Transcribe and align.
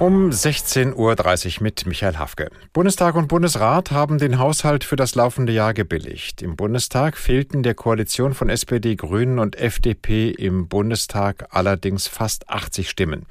Um 0.00 0.30
16.30 0.30 0.96
Uhr 0.96 1.62
mit 1.62 1.86
Michael 1.86 2.18
Hafke. 2.18 2.50
Bundestag 2.72 3.14
und 3.14 3.28
Bundesrat 3.28 3.92
haben 3.92 4.18
den 4.18 4.40
Haushalt 4.40 4.82
für 4.82 4.96
das 4.96 5.14
laufende 5.14 5.52
Jahr 5.52 5.72
gebilligt. 5.72 6.42
Im 6.42 6.56
Bundestag 6.56 7.16
fehlten 7.16 7.62
der 7.62 7.74
Koalition 7.74 8.34
von 8.34 8.48
SPD, 8.48 8.96
Grünen 8.96 9.38
und 9.38 9.54
FDP 9.54 10.30
im 10.30 10.66
Bundestag 10.66 11.46
allerdings 11.50 12.08
fast 12.08 12.50
80 12.50 12.90
Stimmen. 12.90 13.26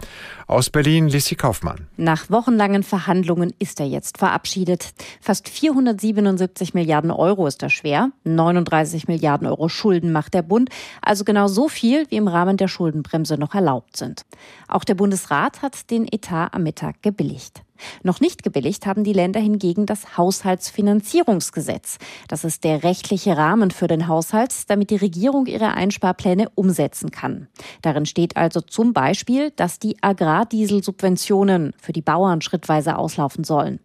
Aus 0.47 0.70
Berlin 0.70 1.10
Lissi 1.10 1.36
Kaufmann. 1.36 1.88
Nach 1.97 2.29
wochenlangen 2.29 2.84
Verhandlungen 2.84 3.54
ist 3.59 3.82
er 3.82 3.88
jetzt 3.88 4.18
verabschiedet. 4.18 4.93
Fast 5.20 5.50
477 5.50 6.73
Milliarden 6.73 7.11
Euro 7.11 7.45
ist 7.45 7.61
das 7.61 7.73
schwer. 7.73 8.11
39 8.23 9.09
Milliarden 9.09 9.48
Euro 9.48 9.68
Schulden 9.68 10.14
macht 10.14 10.33
der 10.33 10.43
Bund. 10.43 10.69
Also 11.02 11.25
genau 11.25 11.47
so 11.50 11.68
viel, 11.68 12.10
wie 12.10 12.16
im 12.16 12.30
Rahmen 12.30 12.55
der 12.55 12.69
Schuldenbremse 12.69 13.38
noch 13.38 13.54
erlaubt 13.54 13.97
sind. 13.97 14.21
Auch 14.69 14.86
der 14.86 14.96
Bundesrat 14.96 15.61
hat 15.61 15.91
den 15.91 16.07
Etat 16.10 16.53
am 16.54 16.64
Mittag 16.64 17.02
gebilligt. 17.02 17.64
Noch 18.04 18.20
nicht 18.20 18.43
gebilligt 18.43 18.86
haben 18.86 19.04
die 19.04 19.14
Länder 19.14 19.39
hingegen 19.39 19.86
das 19.86 20.18
Haushaltsfinanzierungsgesetz. 20.18 21.98
Das 22.28 22.44
ist 22.44 22.64
der 22.64 22.84
rechtliche 22.84 23.36
Rahmen 23.38 23.71
für 23.71 23.88
den 23.88 24.07
Haushalt, 24.07 24.70
damit 24.70 24.89
die 24.89 24.96
Regierung 24.96 25.46
ihre 25.46 25.74
Einsparpläne 25.74 26.50
umsetzen 26.56 27.11
kann. 27.11 27.47
Darin 27.82 28.06
steht 28.06 28.38
also 28.38 28.61
zum 28.61 28.94
Beispiel, 28.94 29.52
dass 29.52 29.80
die 29.80 30.02
Agrardieselsubventionen 30.02 31.74
für 31.82 31.94
die 31.94 32.02
Bauern 32.02 32.42
schrittweise 32.42 32.97
auslaufen 32.97 33.44
sollen. 33.44 33.80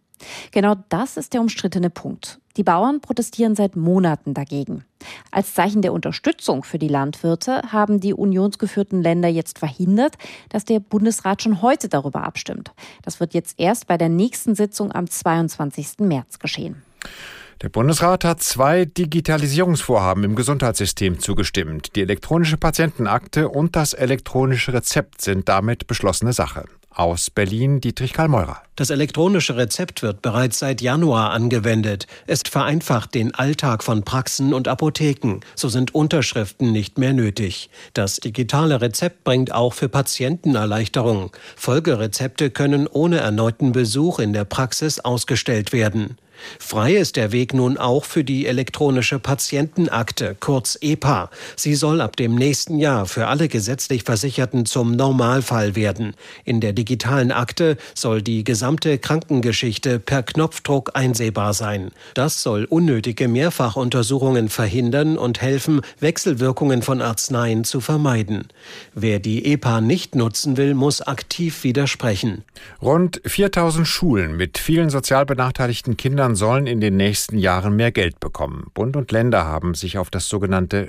Genau 0.50 0.74
das 0.88 1.16
ist 1.16 1.32
der 1.32 1.40
umstrittene 1.40 1.90
Punkt. 1.90 2.40
Die 2.58 2.64
Bauern 2.64 3.00
protestieren 3.00 3.54
seit 3.54 3.76
Monaten 3.76 4.34
dagegen. 4.34 4.84
Als 5.30 5.54
Zeichen 5.54 5.80
der 5.80 5.92
Unterstützung 5.92 6.64
für 6.64 6.80
die 6.80 6.88
Landwirte 6.88 7.62
haben 7.70 8.00
die 8.00 8.12
unionsgeführten 8.12 9.00
Länder 9.00 9.28
jetzt 9.28 9.60
verhindert, 9.60 10.18
dass 10.48 10.64
der 10.64 10.80
Bundesrat 10.80 11.40
schon 11.40 11.62
heute 11.62 11.88
darüber 11.88 12.24
abstimmt. 12.24 12.72
Das 13.02 13.20
wird 13.20 13.32
jetzt 13.32 13.60
erst 13.60 13.86
bei 13.86 13.96
der 13.96 14.08
nächsten 14.08 14.56
Sitzung 14.56 14.90
am 14.90 15.08
22. 15.08 16.00
März 16.00 16.40
geschehen. 16.40 16.82
Der 17.62 17.68
Bundesrat 17.68 18.24
hat 18.24 18.42
zwei 18.42 18.84
Digitalisierungsvorhaben 18.86 20.24
im 20.24 20.34
Gesundheitssystem 20.34 21.20
zugestimmt. 21.20 21.94
Die 21.94 22.02
elektronische 22.02 22.56
Patientenakte 22.56 23.48
und 23.48 23.76
das 23.76 23.92
elektronische 23.92 24.72
Rezept 24.72 25.20
sind 25.20 25.48
damit 25.48 25.86
beschlossene 25.86 26.32
Sache. 26.32 26.64
Aus 26.98 27.30
Berlin 27.30 27.80
Dietrich 27.80 28.12
Karl 28.12 28.26
Meurer. 28.26 28.60
Das 28.74 28.90
elektronische 28.90 29.56
Rezept 29.56 30.02
wird 30.02 30.20
bereits 30.20 30.58
seit 30.58 30.80
Januar 30.80 31.30
angewendet. 31.30 32.08
Es 32.26 32.42
vereinfacht 32.42 33.14
den 33.14 33.32
Alltag 33.32 33.84
von 33.84 34.02
Praxen 34.02 34.52
und 34.52 34.66
Apotheken. 34.66 35.38
So 35.54 35.68
sind 35.68 35.94
Unterschriften 35.94 36.72
nicht 36.72 36.98
mehr 36.98 37.12
nötig. 37.12 37.70
Das 37.94 38.16
digitale 38.16 38.80
Rezept 38.80 39.22
bringt 39.22 39.52
auch 39.52 39.74
für 39.74 39.88
Patienten 39.88 40.56
Erleichterung. 40.56 41.30
Folgerezepte 41.54 42.50
können 42.50 42.88
ohne 42.88 43.18
erneuten 43.18 43.70
Besuch 43.70 44.18
in 44.18 44.32
der 44.32 44.44
Praxis 44.44 44.98
ausgestellt 44.98 45.72
werden. 45.72 46.18
Frei 46.58 46.94
ist 46.94 47.16
der 47.16 47.32
Weg 47.32 47.54
nun 47.54 47.78
auch 47.78 48.04
für 48.04 48.24
die 48.24 48.46
elektronische 48.46 49.18
Patientenakte, 49.18 50.36
kurz 50.38 50.78
EPA. 50.80 51.30
Sie 51.56 51.74
soll 51.74 52.00
ab 52.00 52.16
dem 52.16 52.34
nächsten 52.34 52.78
Jahr 52.78 53.06
für 53.06 53.26
alle 53.26 53.48
gesetzlich 53.48 54.04
Versicherten 54.04 54.66
zum 54.66 54.92
Normalfall 54.92 55.76
werden. 55.76 56.14
In 56.44 56.60
der 56.60 56.72
digitalen 56.72 57.32
Akte 57.32 57.76
soll 57.94 58.22
die 58.22 58.44
gesamte 58.44 58.98
Krankengeschichte 58.98 59.98
per 59.98 60.22
Knopfdruck 60.22 60.92
einsehbar 60.94 61.54
sein. 61.54 61.90
Das 62.14 62.42
soll 62.42 62.64
unnötige 62.64 63.28
Mehrfachuntersuchungen 63.28 64.48
verhindern 64.48 65.18
und 65.18 65.40
helfen, 65.40 65.80
Wechselwirkungen 66.00 66.82
von 66.82 67.02
Arzneien 67.02 67.64
zu 67.64 67.80
vermeiden. 67.80 68.48
Wer 68.94 69.18
die 69.18 69.44
EPA 69.44 69.80
nicht 69.80 70.14
nutzen 70.14 70.56
will, 70.56 70.74
muss 70.74 71.02
aktiv 71.02 71.64
widersprechen. 71.64 72.44
Rund 72.82 73.20
4000 73.24 73.86
Schulen 73.86 74.36
mit 74.36 74.58
vielen 74.58 74.90
sozial 74.90 75.26
benachteiligten 75.26 75.96
Kindern 75.96 76.27
Kindern 76.28 76.36
sollen 76.36 76.66
in 76.66 76.80
den 76.82 76.98
nächsten 76.98 77.38
Jahren 77.38 77.74
mehr 77.74 77.90
Geld 77.90 78.20
bekommen. 78.20 78.70
Bund 78.74 78.96
und 78.96 79.10
Länder 79.12 79.46
haben 79.46 79.72
sich 79.72 79.96
auf 79.96 80.10
das 80.10 80.28
sogenannte 80.28 80.82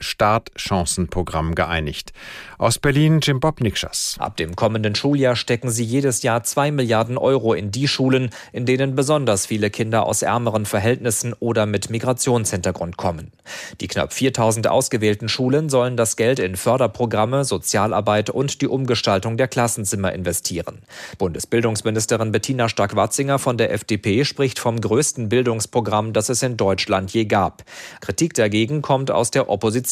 Startchancenprogramm 0.00 1.54
geeinigt. 1.54 2.12
Aus 2.56 2.78
Berlin 2.78 3.20
Jim 3.20 3.40
Bob 3.40 3.60
Nikschas. 3.60 4.16
Ab 4.18 4.36
dem 4.36 4.54
kommenden 4.54 4.94
Schuljahr 4.94 5.34
stecken 5.34 5.70
sie 5.70 5.84
jedes 5.84 6.22
Jahr 6.22 6.44
zwei 6.44 6.70
Milliarden 6.70 7.18
Euro 7.18 7.54
in 7.54 7.70
die 7.70 7.88
Schulen, 7.88 8.30
in 8.52 8.66
denen 8.66 8.94
besonders 8.94 9.46
viele 9.46 9.70
Kinder 9.70 10.06
aus 10.06 10.22
ärmeren 10.22 10.66
Verhältnissen 10.66 11.34
oder 11.40 11.66
mit 11.66 11.90
Migrationshintergrund 11.90 12.96
kommen. 12.96 13.32
Die 13.80 13.88
knapp 13.88 14.12
4000 14.12 14.68
ausgewählten 14.68 15.28
Schulen 15.28 15.68
sollen 15.68 15.96
das 15.96 16.16
Geld 16.16 16.38
in 16.38 16.56
Förderprogramme, 16.56 17.44
Sozialarbeit 17.44 18.30
und 18.30 18.60
die 18.60 18.68
Umgestaltung 18.68 19.36
der 19.36 19.48
Klassenzimmer 19.48 20.12
investieren. 20.12 20.78
Bundesbildungsministerin 21.18 22.30
Bettina 22.30 22.68
Stark-Watzinger 22.68 23.38
von 23.38 23.56
der 23.56 23.72
FDP 23.72 24.24
spricht 24.24 24.58
vom 24.60 24.80
größten 24.80 25.28
Bildungsprogramm, 25.28 26.12
das 26.12 26.28
es 26.28 26.42
in 26.42 26.56
Deutschland 26.56 27.12
je 27.12 27.24
gab. 27.24 27.64
Kritik 28.00 28.34
dagegen 28.34 28.82
kommt 28.82 29.10
aus 29.10 29.30
der 29.30 29.48
Opposition. 29.48 29.87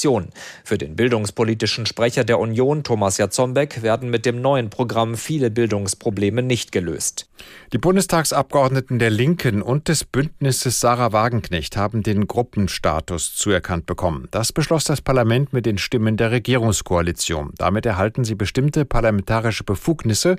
Für 0.65 0.79
den 0.79 0.97
bildungspolitischen 0.97 1.87
Sprecher 1.87 2.25
der 2.25 2.39
Union, 2.39 2.85
Thomas 2.85 3.19
Jatzombeck, 3.19 3.83
werden 3.83 4.11
mit 4.11 4.27
dem 4.27 4.41
neuen 4.41 4.71
Programm 4.71 5.17
viele 5.17 5.51
Bildungsprobleme 5.51 6.43
nicht 6.43 6.73
gelöst. 6.73 7.29
Die 7.73 7.79
Bundestagsabgeordneten 7.79 8.99
der 8.99 9.11
Linken 9.11 9.61
und 9.63 9.89
des 9.89 10.05
Bündnisses 10.05 10.81
Sarah 10.81 11.13
Wagenknecht 11.13 11.77
haben 11.77 12.03
den 12.03 12.27
Gruppenstatus 12.27 13.35
zuerkannt 13.35 13.87
bekommen. 13.87 14.29
Das 14.31 14.53
beschloss 14.53 14.85
das 14.85 15.01
Parlament 15.01 15.53
mit 15.53 15.67
den 15.67 15.79
Stimmen 15.79 16.17
der 16.17 16.31
Regierungskoalition. 16.31 17.53
Damit 17.59 17.85
erhalten 17.87 18.25
sie 18.25 18.35
bestimmte 18.35 18.85
parlamentarische 18.85 19.65
Befugnisse, 19.65 20.37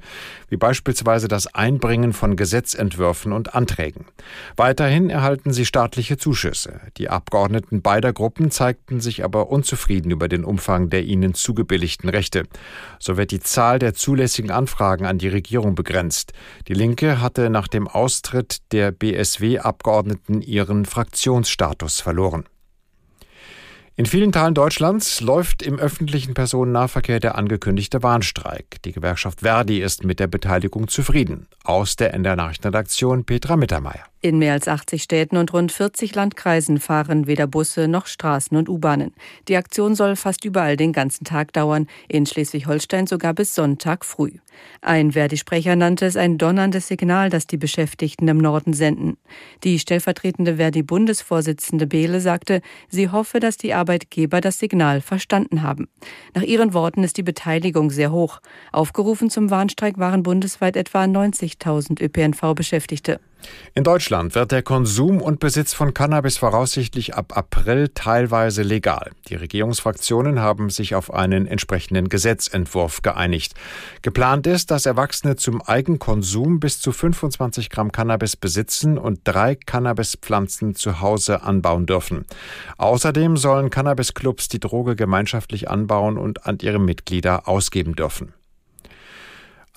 wie 0.50 0.58
beispielsweise 0.58 1.28
das 1.28 1.54
Einbringen 1.54 2.14
von 2.14 2.36
Gesetzentwürfen 2.36 3.34
und 3.34 3.56
Anträgen. 3.56 4.06
Weiterhin 4.56 5.10
erhalten 5.10 5.52
sie 5.52 5.66
staatliche 5.66 6.18
Zuschüsse. 6.18 6.82
Die 6.98 7.10
Abgeordneten 7.10 7.82
beider 7.82 8.14
Gruppen 8.14 8.52
zeigten 8.52 9.02
sich 9.02 9.24
aber 9.24 9.47
unzufrieden 9.50 10.12
über 10.12 10.28
den 10.28 10.44
Umfang 10.44 10.90
der 10.90 11.04
ihnen 11.04 11.34
zugebilligten 11.34 12.10
Rechte. 12.10 12.44
So 13.00 13.18
wird 13.18 13.32
die 13.32 13.40
Zahl 13.40 13.80
der 13.80 13.94
zulässigen 13.94 14.52
Anfragen 14.52 15.06
an 15.06 15.18
die 15.18 15.30
Regierung 15.30 15.76
begrenzt. 15.76 16.34
Die 16.68 16.74
Linke 16.74 17.22
hatte 17.22 17.50
nach 17.50 17.68
dem 17.68 17.88
Austritt 17.88 18.58
der 18.72 18.92
BSW-Abgeordneten 18.92 20.42
ihren 20.42 20.86
Fraktionsstatus 20.86 22.02
verloren. 22.02 22.46
In 24.00 24.06
vielen 24.06 24.32
Teilen 24.32 24.54
Deutschlands 24.54 25.22
läuft 25.22 25.64
im 25.64 25.80
öffentlichen 25.80 26.36
Personennahverkehr 26.36 27.20
der 27.20 27.34
angekündigte 27.36 28.04
Warnstreik. 28.04 28.78
Die 28.86 28.92
Gewerkschaft 28.92 29.40
Verdi 29.42 29.82
ist 29.82 30.04
mit 30.04 30.20
der 30.20 30.28
Beteiligung 30.28 30.88
zufrieden. 30.88 31.48
Aus 31.64 31.96
der 31.96 32.14
NDR 32.14 32.36
Nachrichtenredaktion 32.36 33.26
Petra 33.26 33.58
Mittermeier. 33.58 34.06
In 34.22 34.40
mehr 34.40 34.54
als 34.54 34.68
80 34.68 35.04
Städten 35.04 35.38
und 35.38 35.54
rund 35.54 35.72
40 35.72 36.16
Landkreisen 36.16 36.80
fahren 36.80 37.28
weder 37.28 37.46
Busse 37.46 37.88
noch 37.88 38.08
Straßen 38.08 38.58
und 38.58 38.68
U-Bahnen. 38.68 39.14
Die 39.48 39.56
Aktion 39.56 39.96
soll 39.96 40.16
fast 40.16 40.44
überall 40.44 40.76
den 40.76 40.92
ganzen 40.92 41.24
Tag 41.24 41.54
dauern, 41.54 41.88
in 42.08 42.26
Schleswig-Holstein 42.26 43.06
sogar 43.06 43.34
bis 43.34 43.54
Sonntag 43.54 44.06
früh. 44.06 44.32
Ein 44.82 45.12
Verdi-Sprecher 45.12 45.76
nannte 45.76 46.08
es 46.08 46.18
ein 46.18 46.40
donnerndes 46.40 46.88
Signal, 46.88 47.30
das 47.30 47.46
die 47.46 47.58
Beschäftigten 47.58 48.28
im 48.28 48.40
Norden 48.40 48.74
senden. 48.74 49.18
Die 49.64 49.78
stellvertretende 49.78 50.56
Verdi-Bundesvorsitzende 50.56 51.86
Behle 51.86 52.20
sagte, 52.20 52.62
sie 52.90 53.10
hoffe, 53.10 53.40
dass 53.40 53.58
die 53.58 53.76
Arbeitgeber 53.88 54.42
das 54.42 54.60
Signal 54.60 55.00
verstanden 55.00 55.62
haben. 55.64 55.88
Nach 56.34 56.42
ihren 56.42 56.74
Worten 56.74 57.04
ist 57.04 57.16
die 57.16 57.24
Beteiligung 57.24 57.90
sehr 57.90 58.12
hoch. 58.12 58.42
Aufgerufen 58.74 59.30
zum 59.30 59.50
Warnstreik 59.50 59.98
waren 59.98 60.24
bundesweit 60.24 60.76
etwa 60.76 61.06
90.000 61.06 62.02
ÖPNV-Beschäftigte. 62.02 63.22
In 63.74 63.84
Deutschland 63.84 64.34
wird 64.34 64.52
der 64.52 64.64
Konsum 64.64 65.22
und 65.22 65.40
Besitz 65.40 65.74
von 65.74 65.94
Cannabis 65.94 66.38
voraussichtlich 66.38 67.16
ab 67.16 67.38
April 67.38 67.90
teilweise 67.90 68.64
legal. 68.64 69.12
Die 69.30 69.36
Regierungsfraktionen 69.36 70.40
haben 70.40 70.70
sich 70.70 70.96
auf 70.96 71.14
einen 71.14 71.46
entsprechenden 71.46 72.10
Gesetzentwurf 72.10 73.02
geeinigt. 73.04 73.54
Geplant 74.02 74.48
ist, 74.48 74.72
dass 74.72 74.86
Erwachsene 74.86 75.36
zum 75.36 75.62
Eigenkonsum 75.62 76.60
bis 76.60 76.82
zu 76.82 76.92
25 76.92 77.70
Gramm 77.70 77.92
Cannabis 77.92 78.36
besitzen 78.36 78.98
und 78.98 79.20
drei 79.24 79.56
Cannabispflanzen 79.56 80.74
zu 80.74 81.00
Hause 81.02 81.44
anbauen 81.44 81.86
dürfen. 81.86 82.26
Außerdem 82.78 83.38
sollen 83.38 83.70
Cannabisclubs 83.70 84.48
die 84.48 84.60
Droge 84.60 84.96
gemeinschaftlich 84.96 85.70
anbauen 85.70 86.18
und 86.18 86.46
an 86.46 86.58
ihre 86.62 86.80
Mitglieder 86.80 87.48
ausgeben 87.48 87.96
dürfen. 87.96 88.34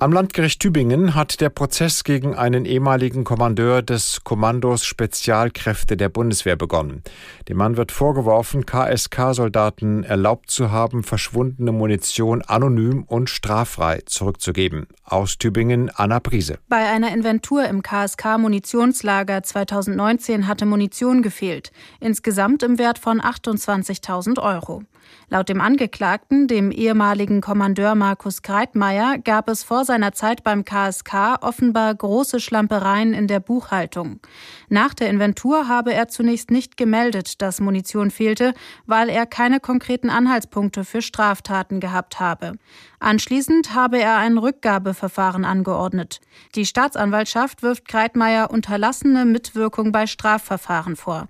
Am 0.03 0.15
Landgericht 0.15 0.61
Tübingen 0.61 1.15
hat 1.15 1.43
der 1.43 1.51
Prozess 1.51 2.05
gegen 2.05 2.35
einen 2.35 2.65
ehemaligen 2.65 3.23
Kommandeur 3.23 3.83
des 3.83 4.25
Kommandos 4.25 4.87
Spezialkräfte 4.87 5.95
der 5.95 6.09
Bundeswehr 6.09 6.57
begonnen. 6.57 7.03
Dem 7.51 7.59
Mann 7.59 7.77
wird 7.77 7.93
vorgeworfen, 7.93 8.65
KSK-Soldaten 8.65 10.03
erlaubt 10.05 10.51
zu 10.51 10.71
haben, 10.71 11.03
verschwundene 11.03 11.73
Munition 11.73 12.41
anonym 12.41 13.03
und 13.03 13.29
straffrei 13.29 14.01
zurückzugeben. 14.07 14.87
Aus 15.05 15.37
Tübingen 15.37 15.91
Anna 15.95 16.19
Prise. 16.19 16.59
Bei 16.71 16.89
einer 16.89 17.13
Inventur 17.13 17.67
im 17.67 17.83
KSK-Munitionslager 17.83 19.43
2019 19.43 20.47
hatte 20.47 20.65
Munition 20.65 21.21
gefehlt, 21.21 21.73
insgesamt 22.01 22.63
im 22.63 22.79
Wert 22.79 22.99
von 22.99 23.21
28.000 23.21 24.43
Euro. 24.43 24.83
Laut 25.29 25.49
dem 25.49 25.61
Angeklagten, 25.61 26.49
dem 26.49 26.71
ehemaligen 26.73 27.41
Kommandeur 27.41 27.95
Markus 27.95 28.43
Kreitmeier, 28.43 29.19
gab 29.19 29.49
es 29.49 29.63
vor 29.63 29.85
seiner 29.91 30.13
Zeit 30.13 30.45
beim 30.45 30.65
KSK 30.65 31.39
offenbar 31.41 31.93
große 31.93 32.39
Schlampereien 32.39 33.13
in 33.13 33.27
der 33.27 33.41
Buchhaltung. 33.41 34.21
Nach 34.69 34.95
der 34.95 35.11
Inventur 35.11 35.67
habe 35.67 35.93
er 35.93 36.07
zunächst 36.07 36.53
nicht 36.53 36.77
gemeldet, 36.77 37.43
dass 37.43 37.59
Munition 37.59 38.13
fehlte, 38.13 38.55
weil 38.87 39.09
er 39.09 39.27
keine 39.27 39.59
konkreten 39.59 40.09
Anhaltspunkte 40.09 40.85
für 40.85 41.03
Straftaten 41.03 41.81
gehabt 41.81 42.21
habe. 42.21 42.53
Anschließend 43.01 43.75
habe 43.75 43.99
er 43.99 44.17
ein 44.19 44.39
Rückgabeverfahren 44.39 45.45
angeordnet. 45.45 46.21
Die 46.55 46.67
Staatsanwaltschaft 46.67 47.65
wirft 47.65 47.89
Kreitmeier 47.89 48.53
unterlassene 48.53 49.25
Mitwirkung 49.25 49.91
bei 49.91 50.07
Strafverfahren 50.07 50.95
vor. 50.95 51.27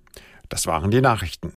Das 0.50 0.66
waren 0.66 0.90
die 0.90 1.00
Nachrichten. 1.00 1.54